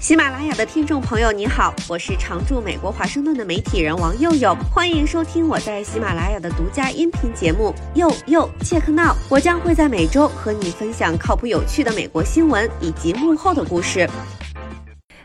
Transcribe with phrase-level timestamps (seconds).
[0.00, 14.08] 喜马拉雅的听众朋友，你好，我是常驻美国华盛顿的媒体人王佑佑，欢迎收听我在喜马拉雅的独家音频节目《佑佑切克闹》，我将会在每周和你分享靠谱有趣的美国新闻以及幕后的故事。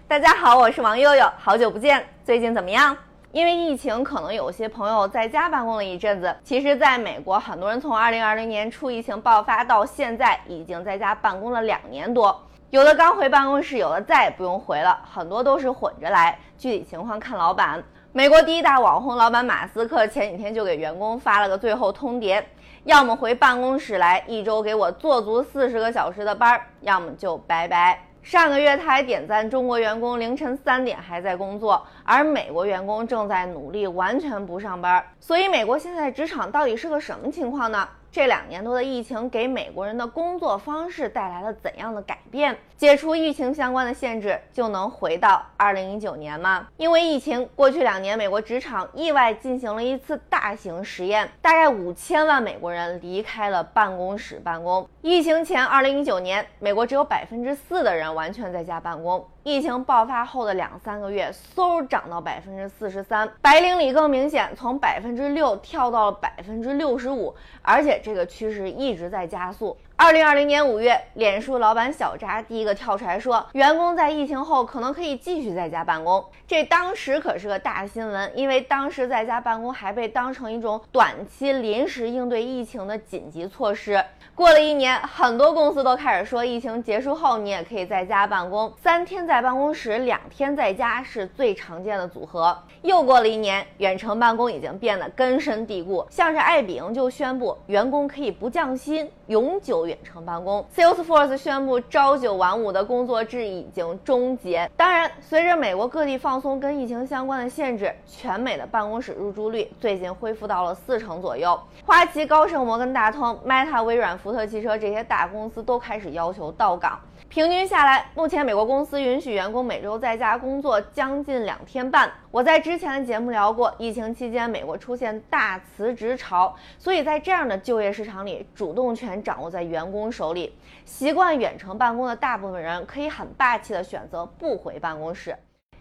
[0.10, 2.96] 大家好，我是王佑佑，好久不见，最近怎么样？
[3.36, 6.34] 因为疫情，可能有些朋友在家办公了一阵子。
[6.42, 12.42] 其实，在美国，很多人从2020年初疫情爆发到现在，已经在家办公了两年多。
[12.70, 16.40] 有的刚回办公室，有的再也不用回了，很多都是混着来。
[16.58, 17.84] 具体情况看老板。
[18.14, 22.42] 美国第一大网红老板马斯克前几天就给员工发了个最后通牒：
[22.86, 28.00] 要么回办公室来，一周给我做足四十个小时的班儿；要么就拜拜。
[28.26, 35.06] 上个月他还点赞中国员工凌晨三点还在工作，而美国员工正在努力完全不上班。
[35.20, 37.88] 所以，美国现在职场到底是个什么情况呢？
[38.16, 42.58] 这两年多的疫情给美国人的工作方式带来了怎样的改变？
[42.78, 46.66] 解除疫情相关的限制，就能回到二零一九年吗？
[46.78, 54.88] 因为疫情，过去两年美国职场意外进行了一次大型实验，大概五千万美国人离开了办公室办公。
[55.02, 59.28] 疫情前，二零一九年，美国只有百分之四的人完全在家办公。
[59.46, 69.78] 疫情爆发后的两三个月，嗖涨到百分之四十三，白领里更明显，从百分之六跳到了百分之六十五，而且这个趋势一直在加速。
[69.98, 84.04] 二零二零年五月，脸书老板小扎第一个跳出来说，员工在疫情后可能可以继续在家办公，这当时可是个大新闻，因为当时在家办公还被当成一种短期临时应对疫情的紧急措施。
[84.34, 92.58] 过了一年，很多公司都开始说，疫情结束后你也可以在家办公，三天在在办公室，两天在家是最常见的组合。
[92.84, 104.72] 又过了一年，远程办公已经变得根深蒂固，像是爱彼迎就宣布员工可以不降薪，永久远程办公；Salesforce 宣布朝九晚五的工作制已经终结。
[104.78, 111.60] 当然，随着美国各地放松跟疫情相关的限制，全美的办公室入住率最近恢复到了四成左右。
[111.86, 114.18] 花旗、高盛、摩根大通、Meta、微软。
[114.18, 116.98] 福特汽车这些大公司都开始要求到岗。
[117.28, 122.10] 平均下来，目前美国公司允许员工每周在家工作将近两天半。
[122.32, 130.56] 我在之前的节目聊过，疫情期间美国出现大辞职潮，所以在这样的就业市场里，主动权掌握在员工手里。
[130.86, 135.36] 习惯远程办公的大部分人可以很霸气的选择不回办公室。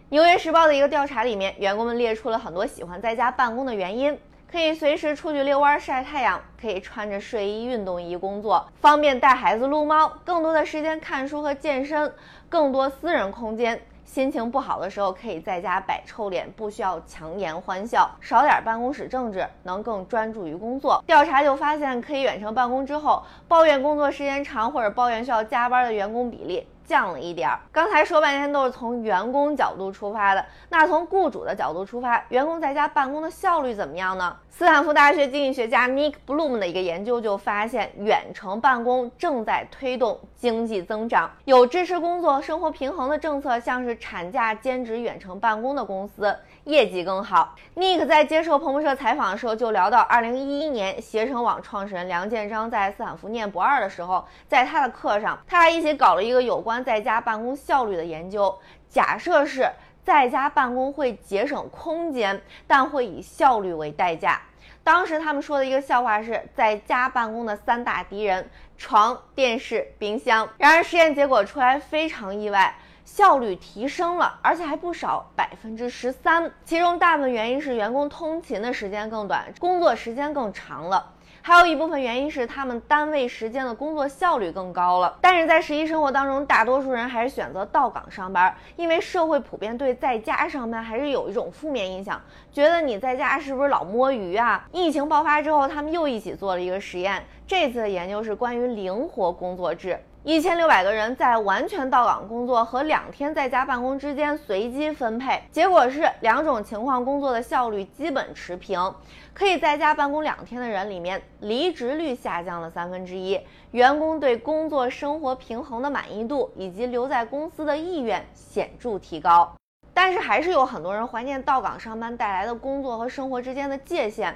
[0.09, 4.17] 纽约时报的一个调查里面，员工们列出了很多喜欢在家办公的原因。
[4.55, 12.09] 可以随时出去遛弯晒太阳，可以穿着睡衣、运动衣工作，方便带孩子撸猫，更多的时间看书和健身，
[12.47, 13.77] 更多私人空间。
[14.05, 21.03] 心情不好的时候可以在家摆臭脸，不需要强颜欢笑，少点办公室政治，能更专注于工作。
[21.05, 26.65] 调查就发现，可以远程办公之后，抱怨工作时间长或者抱怨需要加班的员工比例。
[26.85, 27.59] 降了一点儿。
[27.71, 34.35] 刚才说半天都是从员工角度出发的，那从雇主的角度出发，员工在家办公的效率怎么样呢？
[34.49, 41.29] 斯坦福大学经济学家 Nick Bloom 的一个研究就发现，远程办公正在推动经济增长。
[41.43, 47.53] 有支持工作生活平衡的政策，像是产假、兼职、远程办公的公司，业绩更好。
[47.75, 58.57] Nick 在接受彭博社采访的时候就聊到，2011年携程网创始人梁建章在斯坦福念博二的时候，在他的课上，他俩一起搞了一个有关在家办公效率的研究。
[58.89, 59.69] 假设是。
[60.05, 64.39] 在家办公会节省空间，但会以效率为代价。
[64.83, 68.47] 当时他们说的一个笑话是，在家办公的三大敌人：
[68.77, 70.47] 床、电视、冰箱。
[70.59, 76.51] 然而实验结果出来非常意外，效率提升了，而且还不少，百分之十三。
[76.63, 81.13] 其中大部分原因是员工通勤的时间更短，工作时间更长了。
[81.47, 92.19] 还有一部分原因是他们单位时间的工作效率更高了，但是在实际生活当中，大多数人还是选择到岗上班，因为社会普遍对在家上班还是有一种负面印象，
[92.51, 94.67] 觉得你在家是不是老摸鱼啊？
[94.71, 99.99] 疫情爆发之后，他们又一起做了一个实验，这次的研究是关于灵活工作制。
[100.27, 108.91] 一千六百个人在完全到岗工作和两天在家办公之间随机分配，结果是两种情况工作的效率基本持平。
[109.35, 113.39] 可以在家办公两天的人里面，离职率下降了三分之一，
[113.69, 119.53] 员工对工作生活平衡的满意度以及留在公司的意愿显著提高。
[119.93, 124.35] 但是还是有很多人怀念到岗上班带来的工作和生活之间的界限。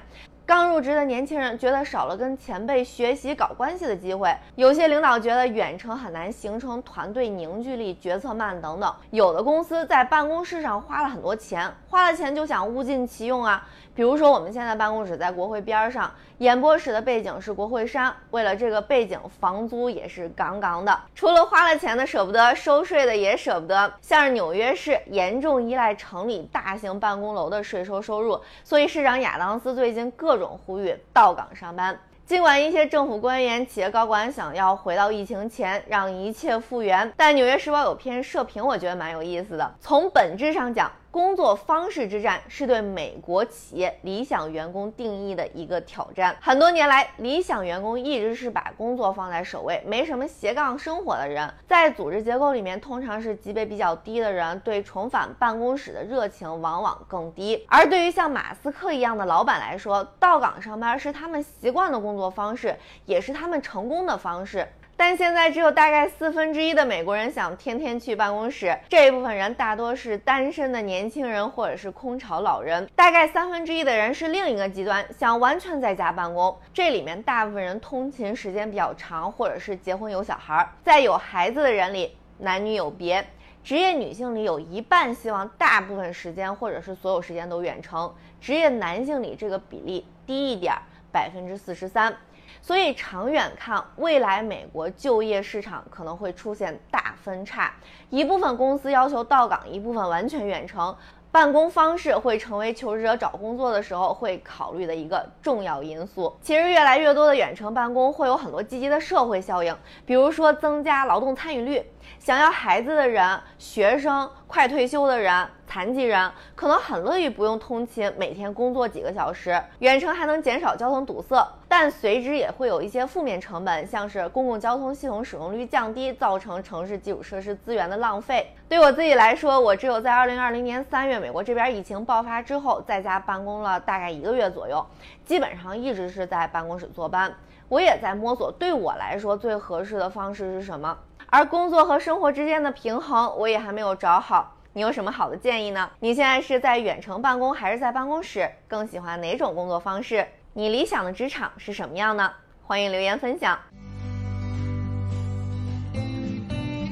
[0.50, 8.92] 刚入职的年轻人觉得少了跟前辈学习搞关系的机会，有些领导觉得远程很难形成团队凝聚力，决策慢等等。
[9.12, 13.64] 有的公司在办公室上花了很多钱，花了钱就想物尽其用啊。
[13.94, 20.98] 比如说我们现在办公室在国会边上，演播室的背景是国会山，为了这个背景，房租也是杠杠的。
[21.14, 23.92] 除了花了钱的舍不得，收税的也舍不得。
[24.00, 31.96] 像是纽约市严重依赖城里大型办公楼的税收收入，所以市长亚当斯最近各种呼吁到岗上班。
[32.26, 39.74] 尽管一些政府官员、企业高管想要回到疫情前，让一切复原，但《纽约时报》有篇社评，我觉得蛮有意思的。
[39.80, 46.36] 从本质上讲，工作方式之战是对美国企业理想员工定义的一个挑战。
[46.40, 57.66] 很多年来，理想员工一直是把工作放在首位，没什么斜杠生活的人，在组织结构里面通常是级别比较低的人，对重返办公室的热情往往更低。
[57.68, 64.68] 而对于像马斯克一样的老板来说，到岗上班是他们习惯的工作方式，也是他们成功的方式。
[65.00, 76.54] 但现在只有大概四分之一的美国人想天天去办公室，这一部分人大多是单身的年轻人或者是空巢老人，大概三分之一的人是另一个极端，想完全在家办公。
[76.74, 80.70] 这里面大部分人通勤时间比较长，或者是结婚有小孩。
[80.84, 83.26] 在有孩子的人里，男女有别，
[83.64, 90.74] 职业女性里有一半希望大部分时间或者是所有时间都远程，职业男性里这个比例低一点，
[91.10, 92.14] 百分之四十三。
[92.62, 97.72] 所以长远看，未来美国就业市场可能会出现大分叉，
[98.10, 100.94] 一部分公司要求到岗，一部分完全远程。
[101.32, 106.36] 办公方式会成为求职者找工作的时候会考虑的一个重要因素。
[106.42, 109.72] 其实，越来越多的远程办公会有很多积极的社会效应，
[110.04, 111.88] 比如说增加劳动参与率。
[112.18, 121.48] 想要孩子的人、学生、快退休的人、残疾人，可能很乐意不用通勤，每天工作几个小时，远程还能减少交通堵塞。
[121.70, 128.52] 但随之也会有一些负面成本，像是公共交通系统使用率降低，造成城市基础设施资源的浪费。
[128.68, 134.84] 对我自己来说，我只有在2020年3月美国这边疫情爆发之后，在家办公了大概一个月左右，
[135.24, 137.32] 基本上一直是在办公室坐班。
[137.68, 140.98] 我也在摸索，对我来说最合适的方式是什么。
[141.26, 144.56] 而工作和生活之间的平衡，我也还没有找好。
[144.72, 145.88] 你有什么好的建议呢？
[146.00, 148.50] 你现在是在远程办公还是在办公室？
[148.66, 150.26] 更喜欢哪种工作方式？
[150.60, 152.30] 你理想的职场是什么样呢？
[152.62, 153.58] 欢迎留言分享。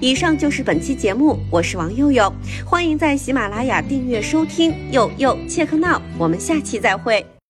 [0.00, 2.32] 以上就是本期节目，我是王佑佑，
[2.64, 4.74] 欢迎在喜马拉雅订阅收听。
[4.90, 7.22] 佑佑切克闹，我们下期再会。